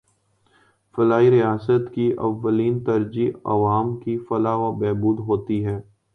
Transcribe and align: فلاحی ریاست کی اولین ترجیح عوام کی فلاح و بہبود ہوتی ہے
فلاحی 0.95 1.29
ریاست 1.31 1.93
کی 1.93 2.09
اولین 2.19 2.83
ترجیح 2.83 3.31
عوام 3.45 3.95
کی 3.99 4.17
فلاح 4.29 4.57
و 4.59 4.71
بہبود 4.79 5.19
ہوتی 5.19 5.63
ہے 5.65 5.79